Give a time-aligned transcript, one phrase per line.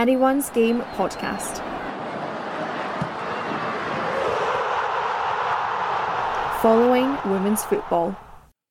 [0.00, 1.58] Anyone's Game podcast.
[6.62, 8.16] Following women's football.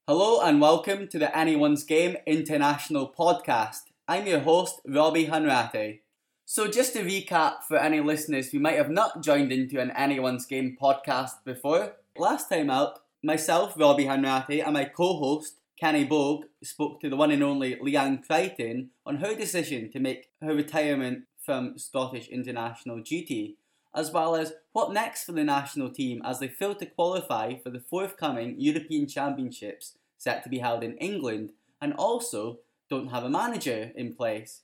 [0.07, 3.81] Hello and welcome to the Anyone's Game International podcast.
[4.07, 5.99] I'm your host, Robbie Hanratty.
[6.45, 10.47] So, just to recap for any listeners who might have not joined into an Anyone's
[10.47, 16.45] Game podcast before, last time out, myself, Robbie Hanratty, and my co host, Kenny Bogue,
[16.61, 21.23] spoke to the one and only Leanne Crichton on her decision to make her retirement
[21.37, 23.55] from Scottish international duty,
[23.95, 27.69] as well as what next for the national team as they fail to qualify for
[27.69, 33.29] the forthcoming European Championships set to be held in England, and also don't have a
[33.29, 34.63] manager in place.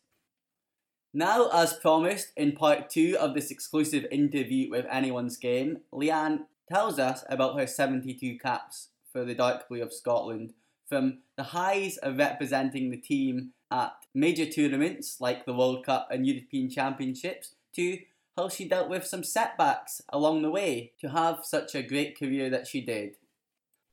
[1.13, 6.99] Now, as promised in part two of this exclusive interview with Anyone's Game, Leanne tells
[6.99, 10.51] us about her 72 caps for the Dark Blue of Scotland,
[10.87, 16.25] from the highs of representing the team at major tournaments like the World Cup and
[16.25, 17.97] European Championships to
[18.37, 22.49] how she dealt with some setbacks along the way to have such a great career
[22.49, 23.15] that she did.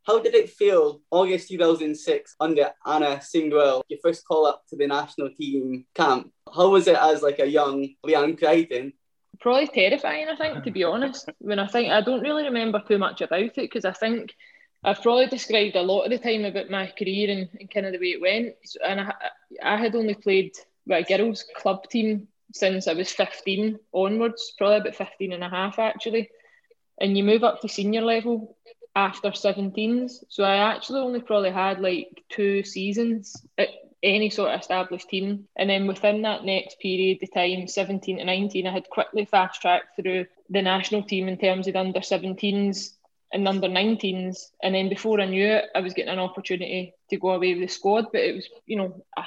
[0.04, 4.86] How did it feel August 2006 under Anna Signeul, your first call up to the
[4.86, 6.32] national team camp?
[6.52, 8.92] How was it as like a young Leanne Crichton?
[9.40, 11.30] Probably terrifying, I think, to be honest.
[11.38, 14.34] When I think I don't really remember too much about it because I think
[14.84, 17.92] I've probably described a lot of the time about my career and, and kind of
[17.92, 18.54] the way it went.
[18.84, 19.14] And I,
[19.62, 24.78] I had only played with a girls' club team since I was 15 onwards, probably
[24.78, 26.30] about 15 and a half actually.
[27.00, 28.56] And you move up to senior level
[28.96, 30.24] after 17s.
[30.28, 33.68] So I actually only probably had like two seasons at
[34.02, 35.46] any sort of established team.
[35.56, 39.62] And then within that next period, the time 17 to 19, I had quickly fast
[39.62, 42.94] tracked through the national team in terms of under 17s
[43.32, 44.50] and under 19s.
[44.62, 47.62] And then before I knew it, I was getting an opportunity to go away with
[47.62, 48.06] the squad.
[48.12, 49.24] But it was, you know, a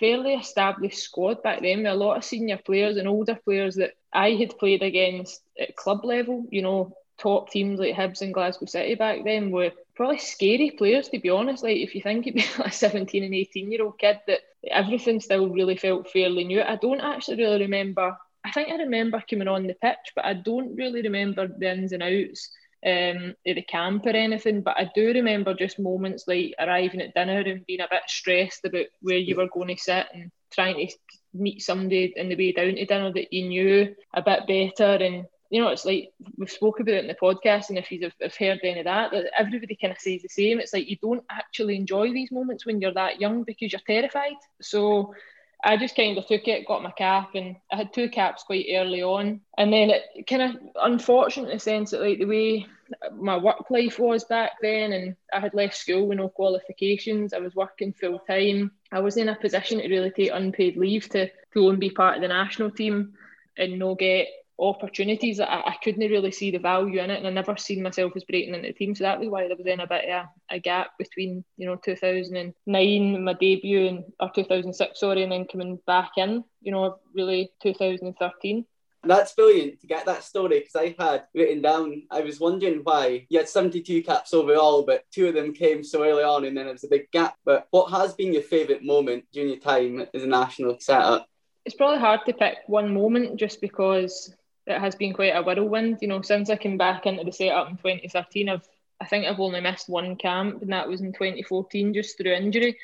[0.00, 3.92] fairly established squad back then with a lot of senior players and older players that
[4.12, 6.46] I had played against at club level.
[6.50, 11.08] You know, top teams like Hibs and Glasgow City back then were probably scary players
[11.10, 11.62] to be honest.
[11.62, 15.48] Like if you think like a 17 and 18 year old kid that everything still
[15.48, 16.62] really felt fairly new.
[16.62, 20.34] I don't actually really remember I think I remember coming on the pitch, but I
[20.34, 22.50] don't really remember the ins and outs
[22.84, 24.62] um, at the camp or anything.
[24.62, 28.64] But I do remember just moments like arriving at dinner and being a bit stressed
[28.64, 30.94] about where you were going to sit and trying to
[31.34, 35.04] meet somebody in the way down to dinner that you knew a bit better.
[35.04, 38.12] And, you know, it's like we've spoken about it in the podcast, and if you've
[38.38, 40.60] heard any of that, that everybody kind of says the same.
[40.60, 44.36] It's like you don't actually enjoy these moments when you're that young because you're terrified.
[44.60, 45.14] So,
[45.64, 48.66] I just kind of took it, got my cap, and I had two caps quite
[48.72, 49.40] early on.
[49.56, 52.66] And then it kind of unfortunate in the sense that like the way
[53.14, 57.32] my work life was back then, and I had left school with no qualifications.
[57.32, 58.72] I was working full time.
[58.90, 62.16] I was in a position to really take unpaid leave to go and be part
[62.16, 63.14] of the national team
[63.56, 65.40] and no get opportunities.
[65.40, 68.24] I, I couldn't really see the value in it, and I never seen myself as
[68.24, 68.94] breaking into the team.
[68.94, 71.66] So that was why there was then a bit of a, a gap between you
[71.66, 76.44] know 2009 my debut and or 2006 sorry, and then coming back in.
[76.60, 78.64] You know, really 2013.
[79.04, 83.26] That's brilliant to get that story because I had written down, I was wondering why
[83.28, 86.68] you had 72 caps overall, but two of them came so early on and then
[86.68, 87.34] it was a big gap.
[87.44, 91.26] But what has been your favourite moment during your time as a national setup?
[91.64, 94.32] It's probably hard to pick one moment just because
[94.66, 95.98] it has been quite a whirlwind.
[96.00, 98.68] You know, since I came back into the setup in 2013, I've
[99.00, 102.78] I think I've only missed one camp, and that was in 2014, just through injury.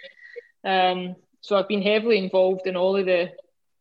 [0.64, 3.32] Um, so I've been heavily involved in all of the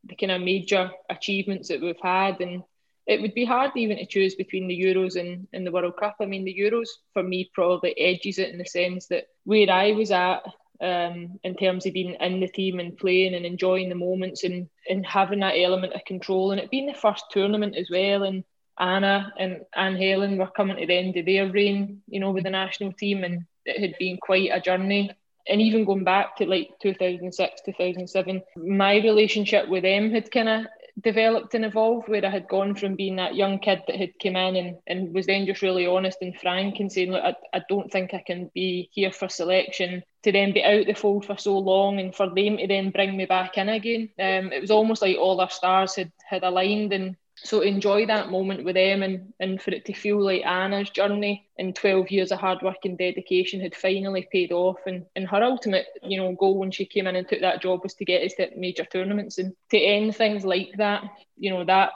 [0.03, 2.63] the kind of major achievements that we've had, and
[3.07, 6.17] it would be hard even to choose between the Euros and, and the World Cup.
[6.21, 9.93] I mean, the Euros for me probably edges it in the sense that where I
[9.93, 10.43] was at
[10.81, 14.69] um, in terms of being in the team and playing and enjoying the moments and,
[14.89, 16.51] and having that element of control.
[16.51, 18.23] And it being the first tournament as well.
[18.23, 18.43] And
[18.79, 22.43] Anna and Anne Helen were coming to the end of their reign, you know, with
[22.43, 25.11] the national team, and it had been quite a journey.
[25.49, 30.65] And even going back to like 2006, 2007, my relationship with them had kind of
[31.03, 34.35] developed and evolved where I had gone from being that young kid that had come
[34.35, 37.61] in and, and was then just really honest and frank and saying, look, I, I
[37.69, 41.37] don't think I can be here for selection to then be out the fold for
[41.37, 44.09] so long and for them to then bring me back in again.
[44.19, 48.31] Um, it was almost like all our stars had, had aligned and so enjoy that
[48.31, 52.31] moment with them and, and for it to feel like Anna's journey and 12 years
[52.31, 54.77] of hard work and dedication had finally paid off.
[54.85, 57.81] And, and her ultimate you know goal when she came in and took that job
[57.83, 59.37] was to get us to major tournaments.
[59.37, 61.03] And to end things like that
[61.39, 61.91] you know that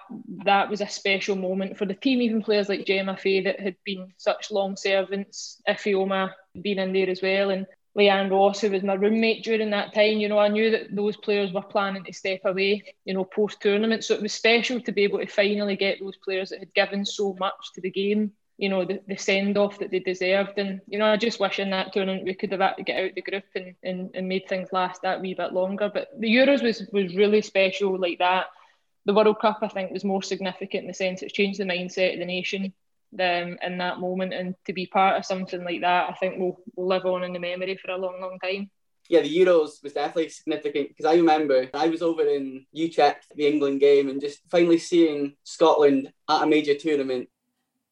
[0.46, 3.76] that was a special moment for the team even players like Gemma Fay that had
[3.84, 7.50] been such long servants Ifeoma being in there as well.
[7.50, 7.66] And
[7.98, 10.18] Leanne Ross, who was my roommate during that time.
[10.18, 13.62] You know, I knew that those players were planning to step away, you know, post
[13.62, 14.04] tournament.
[14.04, 17.06] So it was special to be able to finally get those players that had given
[17.06, 20.58] so much to the game, you know, the, the send off that they deserved.
[20.58, 23.04] And, you know, I just wish in that tournament we could have had to get
[23.04, 25.92] out the group and, and, and made things last that wee bit longer.
[25.94, 28.46] But the Euros was, was really special like that.
[29.06, 32.14] The World Cup, I think, was more significant in the sense it's changed the mindset
[32.14, 32.72] of the nation
[33.20, 36.58] um, in that moment and to be part of something like that I think will,
[36.76, 38.70] will live on in the memory for a long long time
[39.12, 43.46] yeah, the Euros was definitely significant because I remember I was over in Utrecht, the
[43.46, 47.28] England game, and just finally seeing Scotland at a major tournament.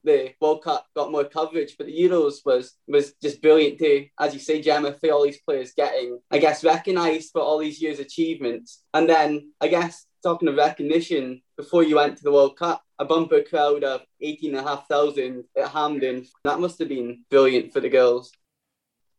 [0.06, 4.08] The World Cup got more coverage, but the Euros was was just brilliant too.
[4.18, 7.82] As you say, Gemma, for all these players getting, I guess, recognised for all these
[7.82, 8.82] years' achievements.
[8.94, 13.06] And then I guess talking of recognition, before you went to the World Cup, a
[13.06, 16.28] bumper crowd of 18,500 at Hampden.
[16.44, 18.32] That must have been brilliant for the girls.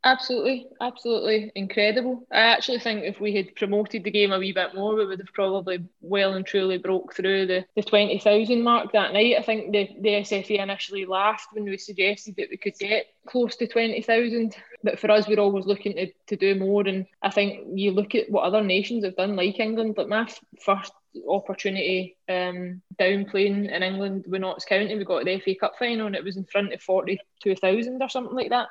[0.03, 2.27] Absolutely, absolutely incredible.
[2.33, 5.19] I actually think if we had promoted the game a wee bit more, we would
[5.19, 9.37] have probably well and truly broke through the, the 20,000 mark that night.
[9.39, 13.57] I think the, the SFA initially laughed when we suggested that we could get close
[13.57, 14.57] to 20,000.
[14.83, 16.89] But for us, we're always looking to, to do more.
[16.89, 20.27] And I think you look at what other nations have done, like England, like my
[20.65, 20.93] first
[21.29, 26.07] opportunity um, down playing in England with Notts County, we got the FA Cup final
[26.07, 28.69] and it was in front of 42,000 or something like that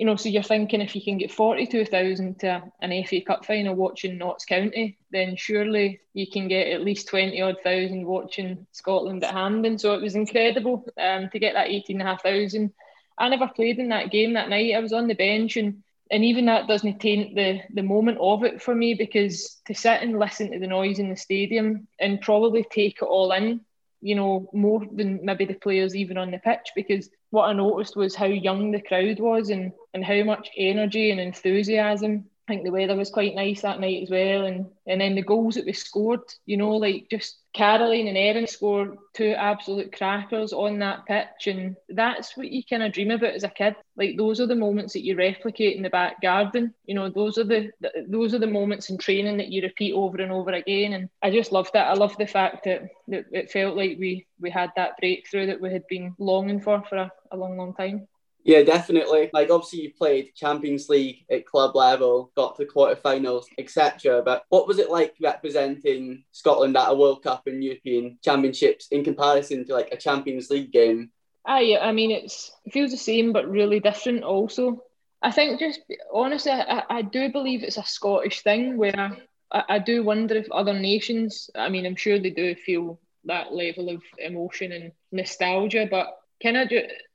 [0.00, 3.74] you know, so you're thinking if you can get 42,000 to an FA Cup final
[3.74, 9.22] watching Notts County, then surely you can get at least 20 odd thousand watching Scotland
[9.22, 9.78] at Hampden.
[9.78, 12.70] So it was incredible um, to get that 18,500.
[13.18, 14.74] I never played in that game that night.
[14.74, 18.42] I was on the bench and and even that doesn't taint the the moment of
[18.42, 22.22] it for me because to sit and listen to the noise in the stadium and
[22.22, 23.60] probably take it all in
[24.00, 27.96] you know, more than maybe the players even on the pitch because what I noticed
[27.96, 32.29] was how young the crowd was and, and how much energy and enthusiasm.
[32.50, 34.44] I think the weather was quite nice that night as well.
[34.44, 38.48] And and then the goals that we scored, you know, like just Caroline and Erin
[38.48, 43.34] scored two absolute crackers on that pitch, and that's what you kind of dream about
[43.34, 43.76] as a kid.
[43.96, 46.74] Like those are the moments that you replicate in the back garden.
[46.86, 49.92] You know, those are the, the those are the moments in training that you repeat
[49.92, 50.94] over and over again.
[50.94, 51.86] And I just loved that.
[51.86, 55.60] I love the fact that, that it felt like we we had that breakthrough that
[55.60, 58.08] we had been longing for for a, a long, long time.
[58.44, 59.30] Yeah, definitely.
[59.32, 64.22] Like obviously you played Champions League at club level, got to quarterfinals, etc.
[64.24, 69.04] But what was it like representing Scotland at a World Cup and European Championships in
[69.04, 71.10] comparison to like a Champions League game?
[71.46, 74.84] Aye, I mean it's it feels the same but really different also.
[75.22, 75.80] I think just
[76.12, 79.18] honestly I, I do believe it's a Scottish thing where
[79.52, 83.52] I, I do wonder if other nations I mean I'm sure they do feel that
[83.52, 86.70] level of emotion and nostalgia, but kind of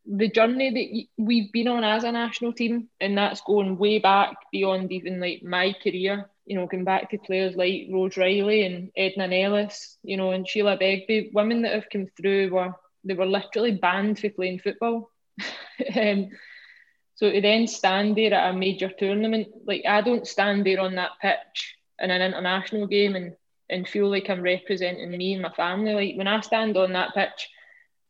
[0.06, 0.69] the journey
[1.18, 5.19] that we've been on as a national team, and that's going way back beyond even
[5.19, 6.30] like my career.
[6.45, 10.48] You know, going back to players like Rose Reilly and Edna Neillis, you know, and
[10.48, 15.12] Sheila Begbie, women that have come through were they were literally banned for playing football.
[15.95, 16.30] um,
[17.16, 20.95] so to then stand there at a major tournament, like I don't stand there on
[20.95, 23.36] that pitch in an international game and
[23.69, 25.94] and feel like I'm representing me and my family.
[25.94, 27.50] Like when I stand on that pitch,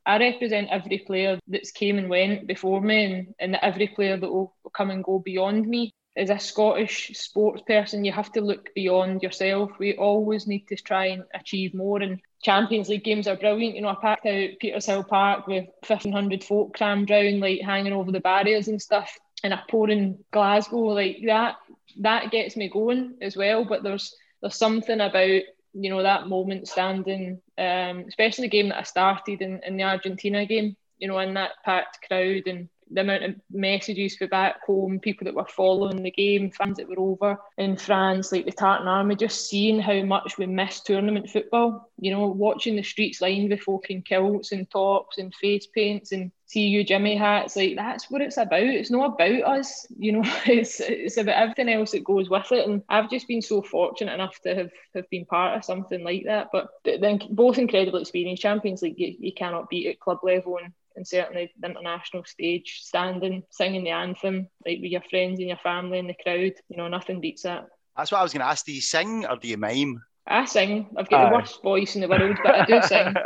[0.06, 4.32] I represent every player that's came and went before me and, and every player that
[4.32, 5.92] will come and go beyond me.
[6.18, 9.72] As a Scottish sports person, you have to look beyond yourself.
[9.80, 12.02] We always need to try and achieve more.
[12.02, 13.76] And Champions League games are brilliant.
[13.76, 18.14] You know, I packed out Petershill Park with 1,500 folk crammed round, like hanging over
[18.14, 19.18] the barriers and stuff.
[19.44, 21.56] And a pouring Glasgow, like that,
[22.00, 23.66] that gets me going as well.
[23.66, 25.42] But there's there's something about
[25.76, 29.84] you know that moment standing, um, especially the game that I started in, in the
[29.84, 34.64] Argentina game, you know, in that packed crowd and the amount of messages for back
[34.66, 38.52] home, people that were following the game, fans that were over in France, like the
[38.52, 41.90] Tartan Army, just seeing how much we miss tournament football.
[42.00, 46.12] You know, watching the streets lined with folk in kilts and tops and face paints
[46.12, 48.62] and see you Jimmy hats, like that's what it's about.
[48.62, 52.66] It's not about us, you know, it's it's about everything else that goes with it.
[52.66, 56.24] And I've just been so fortunate enough to have, have been part of something like
[56.28, 56.48] that.
[56.54, 60.72] But then both incredible experience, Champions League you, you cannot beat at club level and
[60.96, 65.58] and certainly the international stage, standing, singing the anthem, like with your friends and your
[65.58, 67.66] family in the crowd, you know, nothing beats that.
[67.98, 68.66] That's what I was going to ask.
[68.66, 70.02] Do you sing or do you mime?
[70.28, 70.88] I sing.
[70.98, 71.30] I've got Aye.
[71.30, 73.16] the worst voice in the world, but I do sing.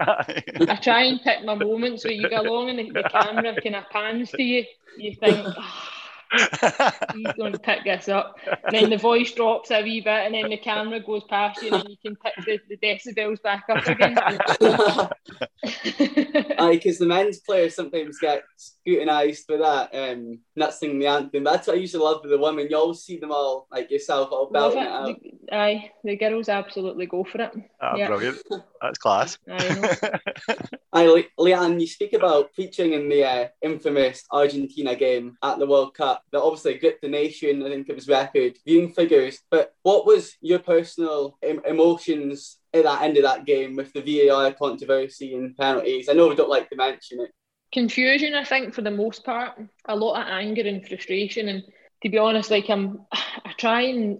[0.68, 3.76] I try and pick my moments where you go along and the, the camera kind
[3.76, 4.66] of pans to you.
[4.96, 5.88] You think, oh,
[6.32, 8.36] he's going to pick this up.
[8.66, 11.74] And then the voice drops a wee bit, and then the camera goes past you,
[11.74, 14.18] and you can pick the, the decibels back up again.
[16.60, 21.44] Aye, because the men's players sometimes get scrutinised for that, um, not singing the anthem.
[21.44, 22.68] That's what I usually love with the women.
[22.70, 24.86] You always see them all, like yourself, all Love belting it.
[24.86, 25.06] it out.
[25.50, 27.52] The- aye, the girls absolutely go for it.
[27.82, 28.08] Ah, Yeah.
[28.08, 28.38] Brilliant.
[28.82, 29.38] That's class.
[29.50, 30.20] Aye,
[30.94, 35.68] Aye, Le- Leanne, you speak about featuring in the uh, infamous Argentina game at the
[35.68, 37.64] World Cup that obviously gripped the nation.
[37.66, 39.40] I think it was record viewing figures.
[39.50, 44.02] But what was your personal em- emotions at that end of that game with the
[44.02, 46.10] VAR controversy and penalties?
[46.10, 47.32] I know we don't like to mention it.
[47.74, 49.52] confusion i think for the most part
[49.86, 51.62] a lot of anger and frustration and
[52.02, 54.20] to be honest like i'm i try and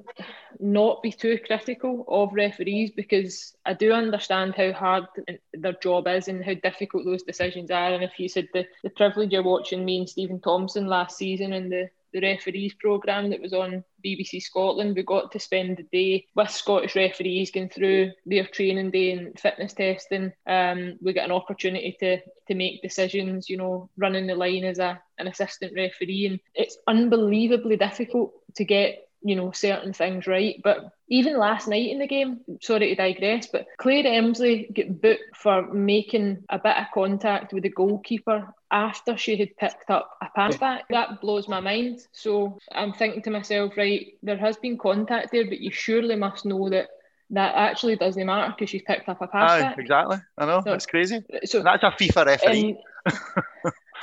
[0.60, 5.06] not be too critical of referees because i do understand how hard
[5.54, 7.94] their job is and how difficult those decisions are.
[7.94, 11.54] And if you said the, the privilege of watching me and steven thompson last season
[11.54, 14.96] and the the referees programme that was on BBC Scotland.
[14.96, 19.40] We got to spend the day with Scottish referees going through their training day and
[19.40, 20.32] fitness testing.
[20.48, 24.80] Um, we get an opportunity to to make decisions, you know, running the line as
[24.80, 30.60] a an assistant referee, and it's unbelievably difficult to get you know certain things right.
[30.64, 35.36] But even last night in the game, sorry to digress, but Claire Emslie got booked
[35.36, 40.28] for making a bit of contact with the goalkeeper after she had picked up a
[40.36, 40.84] pass back.
[40.90, 42.02] That blows my mind.
[42.12, 46.46] So I'm thinking to myself, right, there has been contact there, but you surely must
[46.46, 46.88] know that
[47.32, 49.78] that actually doesn't matter because she's picked up a pass Aye, back.
[49.78, 50.18] exactly.
[50.38, 50.62] I know.
[50.64, 51.24] So- That's crazy.
[51.46, 52.78] So That's a FIFA referee.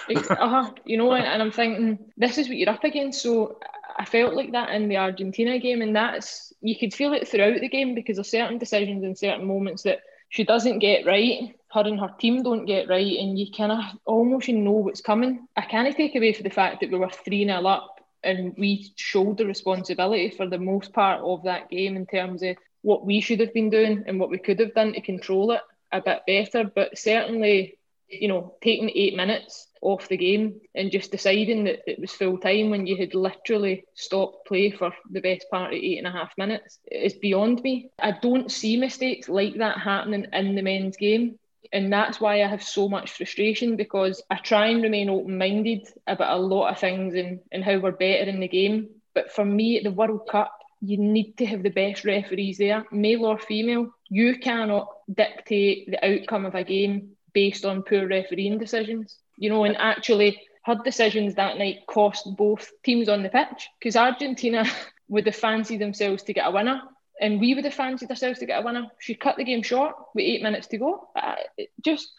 [0.08, 3.22] and, uh-huh, you know, and I'm thinking this is what you're up against.
[3.22, 3.58] So
[3.98, 7.60] I felt like that in the Argentina game, and that's you could feel it throughout
[7.60, 11.54] the game because there's certain decisions and certain moments that she doesn't get right.
[11.72, 15.46] Her and her team don't get right, and you kind of almost know what's coming.
[15.56, 18.92] I can't take away from the fact that we were three 0 up, and we
[18.96, 23.20] showed the responsibility for the most part of that game in terms of what we
[23.20, 25.60] should have been doing and what we could have done to control it
[25.92, 26.70] a bit better.
[26.72, 32.00] But certainly, you know, taking eight minutes off the game and just deciding that it
[32.00, 35.98] was full time when you had literally stopped play for the best part of eight
[35.98, 37.90] and a half minutes is beyond me.
[37.98, 41.38] I don't see mistakes like that happening in the men's game.
[41.72, 45.88] And that's why I have so much frustration because I try and remain open minded
[46.06, 48.88] about a lot of things and, and how we're better in the game.
[49.14, 52.84] But for me, at the World Cup, you need to have the best referees there,
[52.92, 53.90] male or female.
[54.08, 59.16] You cannot dictate the outcome of a game based on poor refereeing decisions.
[59.36, 63.96] You know, and actually, her decisions that night cost both teams on the pitch because
[63.96, 64.64] Argentina
[65.08, 66.82] would have fancied themselves to get a winner.
[67.18, 68.88] And we would have fancied ourselves to get a winner.
[68.98, 71.08] She cut the game short with eight minutes to go.
[71.16, 71.36] Uh,
[71.82, 72.10] just,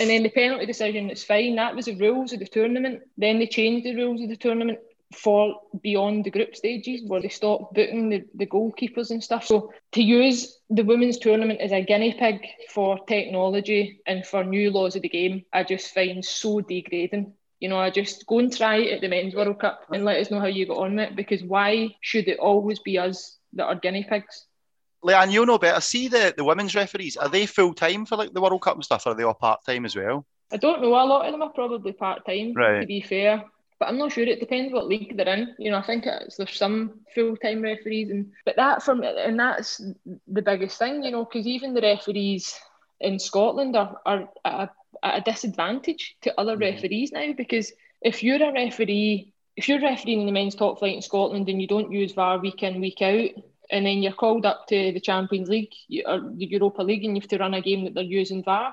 [0.00, 1.54] and then the penalty decision, it's fine.
[1.56, 3.02] That was the rules of the tournament.
[3.16, 4.80] Then they changed the rules of the tournament
[5.14, 9.46] for beyond the group stages where they stop booking the, the goalkeepers and stuff.
[9.46, 14.70] So to use the women's tournament as a guinea pig for technology and for new
[14.70, 17.32] laws of the game, I just find so degrading.
[17.60, 20.20] You know, I just go and try it at the men's World Cup and let
[20.20, 23.38] us know how you got on with it because why should it always be us
[23.54, 24.46] that are guinea pigs?
[25.04, 25.80] Leanne, you know better.
[25.80, 28.84] See the, the women's referees, are they full time for like the World Cup and
[28.84, 30.26] stuff, or are they all part time as well?
[30.52, 30.88] I don't know.
[30.88, 32.80] A lot of them are probably part time, Right.
[32.80, 33.44] to be fair.
[33.78, 34.24] But I'm not sure.
[34.24, 35.54] It depends what league they're in.
[35.58, 39.06] You know, I think it's, there's some full time referees, and but that for me,
[39.06, 39.78] and that's
[40.26, 41.02] the biggest thing.
[41.02, 42.58] You know, because even the referees
[43.00, 44.70] in Scotland are are at
[45.02, 46.60] a, at a disadvantage to other Mhm.
[46.60, 50.94] referees now because if you're a referee, if you're refereeing in the men's top flight
[50.96, 53.30] in Scotland and you don't use VAR week in week out.
[53.68, 55.72] And then you're called up to the Champions League
[56.06, 58.72] or the Europa League, and you have to run a game that they're using VAR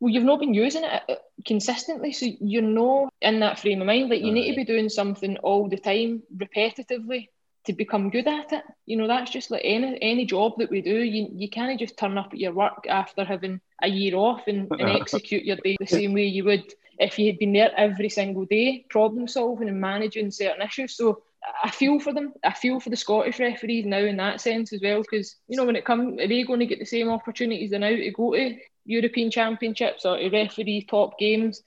[0.00, 1.14] well, you've not been using it uh,
[1.46, 4.08] consistently, so you're not in that frame of mind.
[4.08, 7.28] Like you need to be doing something all the time, repetitively,
[7.66, 8.64] to become good at it.
[8.86, 10.98] You know, that's just like any any job that we do.
[11.02, 14.70] You you can't just turn up at your work after having a year off and,
[14.70, 18.10] and execute your day the same way you would if you had been there every
[18.10, 20.96] single day, problem solving and managing certain issues.
[20.96, 21.22] So
[21.64, 22.34] I feel for them.
[22.44, 25.64] I feel for the Scottish referees now in that sense as well, because you know
[25.64, 28.34] when it comes, are they going to get the same opportunities they're now to go
[28.34, 28.56] to
[28.90, 31.62] European Championships or to referee top games,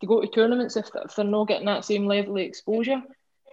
[0.00, 3.02] to go to tournaments if, if they're not getting that same level of exposure?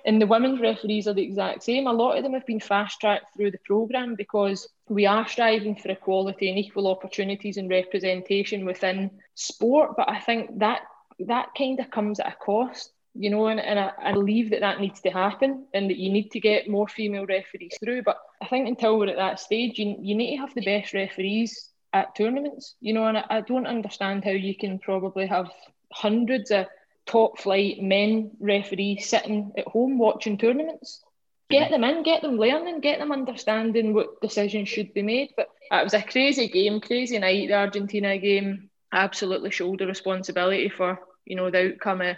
[0.03, 1.85] And the women's referees are the exact same.
[1.85, 5.75] A lot of them have been fast tracked through the programme because we are striving
[5.75, 9.91] for equality and equal opportunities and representation within sport.
[9.95, 10.81] But I think that
[11.19, 14.61] that kind of comes at a cost you know, and, and I, I believe that
[14.61, 18.03] that needs to happen and that you need to get more female referees through.
[18.03, 20.93] But I think until we're at that stage, you, you need to have the best
[20.93, 25.49] referees at tournaments, you know, and I, I don't understand how you can probably have
[25.91, 26.67] hundreds of
[27.05, 31.03] top flight men referees sitting at home watching tournaments.
[31.49, 31.81] Get mm-hmm.
[31.81, 35.31] them in, get them learning, get them understanding what decisions should be made.
[35.35, 37.49] But it was a crazy game, crazy night.
[37.49, 42.17] The Argentina game absolutely shoulder responsibility for you know the outcome of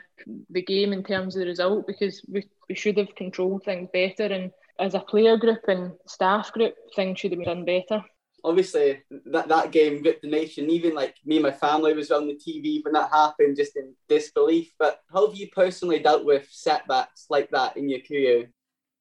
[0.49, 4.25] the game in terms of the result because we, we should have controlled things better
[4.25, 8.03] and as a player group and staff group things should have been done better
[8.43, 10.69] obviously that, that game ripped the nation.
[10.69, 13.93] Even like me and my family was on the tv when that happened just in
[14.09, 14.73] disbelief.
[14.77, 18.51] But how have you personally dealt with setbacks like that in your career?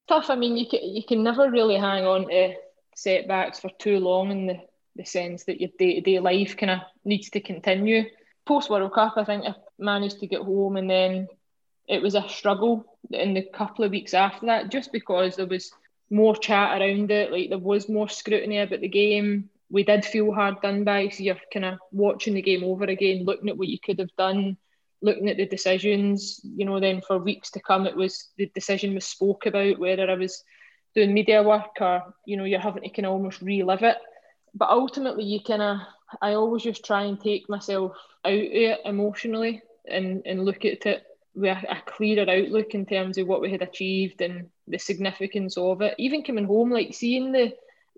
[0.08, 0.30] Tough.
[0.30, 2.54] I mean you can, you can never really hang on to
[2.94, 4.60] setbacks for too long in the,
[4.96, 8.04] the sense that your day-to-day life kind of needs to continue.
[8.44, 11.28] Post World Cup, I think I managed to get home, and then
[11.88, 15.72] it was a struggle in the couple of weeks after that, just because there was
[16.12, 17.32] more chat around it.
[17.32, 19.48] Like there was more scrutiny about the game.
[19.70, 23.24] We did feel hard done by, so you're kind of watching the game over again,
[23.24, 24.58] looking at what you could have done,
[25.00, 26.40] looking at the decisions.
[26.44, 30.10] You know, then for weeks to come, it was the decision was spoke about whether
[30.10, 30.44] I was
[30.94, 33.96] doing media work or you know you're having to kind of almost relive it.
[34.54, 35.78] But ultimately, you kind of
[36.20, 37.92] I always just try and take myself
[38.24, 41.04] out of it emotionally and, and look at it
[41.34, 45.56] with a, a clearer outlook in terms of what we had achieved and the significance
[45.56, 45.94] of it.
[45.98, 47.52] Even coming home, like seeing the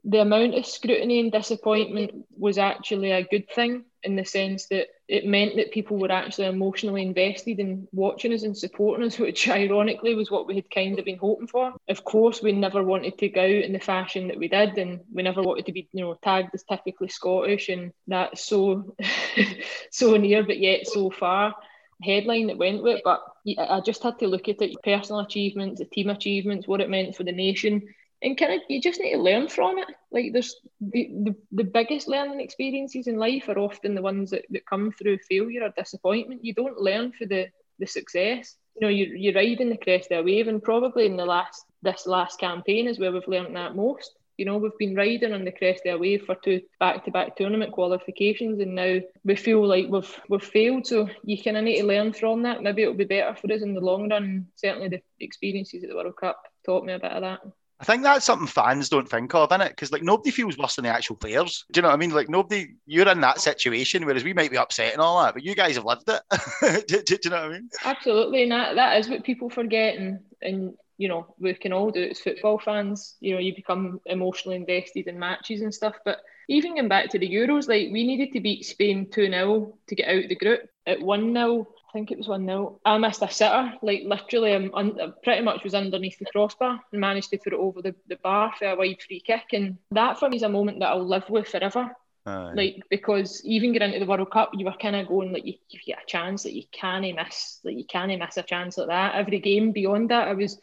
[0.07, 4.89] the amount of scrutiny and disappointment was actually a good thing in the sense that
[5.09, 9.49] it meant that people were actually emotionally invested in watching us and supporting us, which
[9.49, 11.73] ironically was what we had kind of been hoping for.
[11.89, 15.01] Of course, we never wanted to go out in the fashion that we did, and
[15.11, 18.95] we never wanted to be, you know, tagged as typically Scottish, and that's so,
[19.91, 21.55] so near but yet so far
[22.03, 23.03] headline that went with it.
[23.05, 23.23] But
[23.59, 27.17] I just had to look at it, personal achievements, the team achievements, what it meant
[27.17, 27.83] for the nation,
[28.23, 29.89] and kind of you just need to learn from it.
[30.11, 34.45] Like there's the, the, the biggest learning experiences in life are often the ones that,
[34.51, 36.45] that come through failure or disappointment.
[36.45, 37.49] You don't learn for the
[37.79, 38.57] the success.
[38.77, 41.65] You know, you you're riding the crest of a wave, and probably in the last
[41.83, 44.13] this last campaign is where we've learned that most.
[44.37, 47.73] You know, we've been riding on the crest of a wave for two back-to-back tournament
[47.73, 50.87] qualifications, and now we feel like we've we've failed.
[50.87, 52.63] So you kind of need to learn from that.
[52.63, 54.47] Maybe it'll be better for us in the long run.
[54.57, 57.41] Certainly, the experiences at the World Cup taught me a bit of that.
[57.81, 59.71] I think that's something fans don't think of, innit?
[59.71, 61.65] Because like nobody feels worse than the actual players.
[61.73, 62.11] Do you know what I mean?
[62.11, 65.45] Like nobody, you're in that situation, whereas we might be upset and all that, but
[65.45, 66.87] you guys have lived it.
[66.89, 67.69] do, do, do, you know what I mean?
[67.85, 71.91] Absolutely, and that, that is what people forget, and and you know we can all
[71.91, 73.17] do it as football fans.
[73.21, 75.97] You know, you become emotionally invested in matches and stuff.
[76.05, 79.79] But even going back to the Euros, like we needed to beat Spain two 0
[79.89, 80.61] to get out of the group.
[80.87, 82.81] At one 0 i think it was 1 0.
[82.85, 87.01] I missed a sitter, like literally, I'm un- pretty much was underneath the crossbar and
[87.01, 89.53] managed to put it over the, the bar for a wide free kick.
[89.53, 91.95] And that for me is a moment that I'll live with forever.
[92.27, 92.53] Aye.
[92.55, 95.55] Like, because even getting into the World Cup, you were kind of going, like, you,
[95.69, 98.89] you get a chance that you can't miss, like, you can't miss a chance like
[98.89, 99.15] that.
[99.15, 100.59] Every game beyond that, I was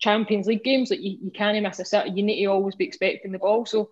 [0.00, 2.08] Champions League games, like, you, you can't miss a sitter.
[2.08, 3.64] You need to always be expecting the ball.
[3.64, 3.90] So,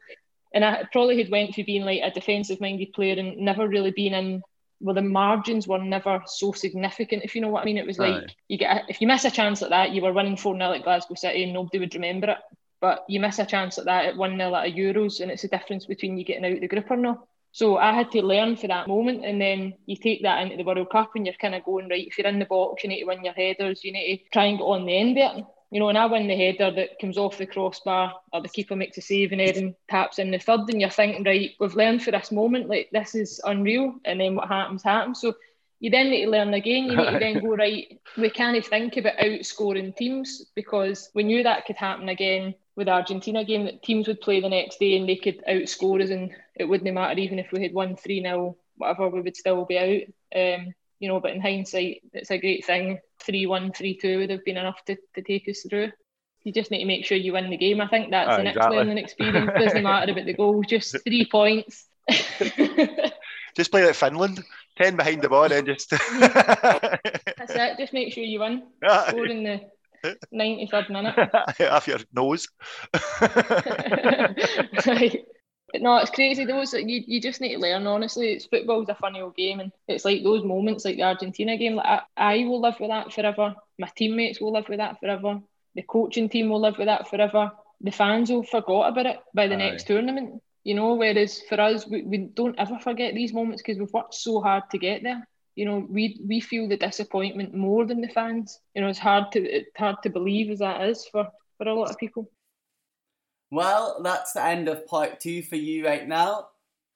[0.52, 3.90] and I probably had went to being like a defensive minded player and never really
[3.90, 4.42] been in
[4.80, 7.78] well, the margins were never so significant, if you know what I mean.
[7.78, 8.34] It was like right.
[8.48, 10.72] you get a, if you miss a chance like that, you were winning 4 0
[10.72, 12.38] at Glasgow City and nobody would remember it.
[12.80, 15.42] But you miss a chance at that at 1 0 at a Euros, and it's
[15.42, 17.26] the difference between you getting out the group or not.
[17.52, 20.64] So I had to learn for that moment, and then you take that into the
[20.64, 22.06] World Cup, and you're kind of going right.
[22.06, 23.82] If you're in the box, you need to win your headers.
[23.82, 25.44] You need to try and get on the end of it.
[25.70, 28.76] You know, and I win the header that comes off the crossbar, or the keeper
[28.76, 32.02] makes a save, and Erin taps in the third, and you're thinking, right, we've learned
[32.02, 35.20] for this moment, like this is unreal, and then what happens happens.
[35.20, 35.34] So
[35.78, 36.84] you then need to learn again.
[36.84, 38.00] You need to then go right.
[38.16, 42.92] We can't think about outscoring teams because we knew that could happen again with the
[42.92, 43.64] Argentina game.
[43.64, 46.92] That teams would play the next day and they could outscore us, and it wouldn't
[46.94, 49.08] matter even if we had won three 0 whatever.
[49.08, 50.38] We would still be out.
[50.38, 52.98] Um, you know, but in hindsight, it's a great thing.
[53.20, 55.90] 3 1, 3 2 would have been enough to, to take us through.
[56.42, 57.80] You just need to make sure you win the game.
[57.80, 58.78] I think that's oh, the next exactly.
[58.78, 59.50] learning experience.
[59.58, 61.86] Doesn't matter about the goal, just three points.
[63.56, 64.44] just play like Finland,
[64.76, 65.90] 10 behind the ball, and just.
[65.90, 68.62] that's it, just make sure you win.
[69.08, 69.60] Score in the
[70.34, 71.16] 93rd minute.
[71.70, 72.48] Off your nose.
[74.86, 75.24] right.
[75.72, 76.44] But no, it's crazy.
[76.44, 77.86] Those you, you just need to learn.
[77.86, 81.56] Honestly, it's football's a funny old game, and it's like those moments, like the Argentina
[81.56, 81.74] game.
[81.74, 83.54] Like I, I will live with that forever.
[83.78, 85.40] My teammates will live with that forever.
[85.74, 87.50] The coaching team will live with that forever.
[87.80, 89.70] The fans will forget about it by the Aye.
[89.70, 90.40] next tournament.
[90.66, 94.14] You know, whereas for us, we, we don't ever forget these moments because we've worked
[94.14, 95.24] so hard to get there.
[95.54, 98.58] You know, we we feel the disappointment more than the fans.
[98.74, 101.72] You know, it's hard to it's hard to believe as that is for for a
[101.72, 102.28] lot of people.
[103.52, 106.48] Well, that's the end of part two for you right now.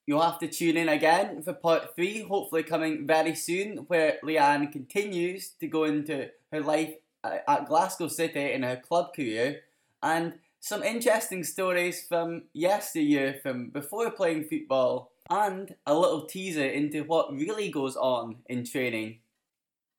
[0.04, 4.72] You'll have to tune in again for part three, hopefully coming very soon, where Leanne
[4.72, 9.60] continues to go into her life uh, at Glasgow City in her club career
[10.02, 17.02] and some interesting stories from yesteryear, from before playing football, and a little teaser into
[17.02, 19.20] what really goes on in training.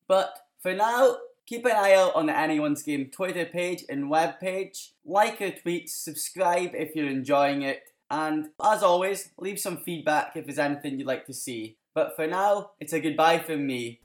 [0.06, 4.38] But for now, keep an eye out on the Anyone's Game Twitter page and web
[4.40, 4.92] page.
[5.04, 10.46] Like our tweets, subscribe if you're enjoying it, and as always, leave some feedback if
[10.46, 11.78] there's anything you'd like to see.
[11.94, 14.00] But for now, it's a goodbye from me.